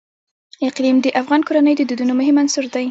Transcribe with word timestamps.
اقلیم 0.69 0.97
د 1.01 1.07
افغان 1.21 1.41
کورنیو 1.47 1.79
د 1.79 1.81
دودونو 1.89 2.13
مهم 2.19 2.35
عنصر 2.41 2.63
دی. 2.73 2.79